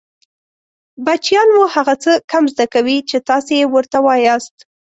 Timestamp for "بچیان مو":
1.05-1.63